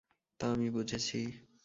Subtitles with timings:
[0.39, 1.19] তা আমি বুঝেছি।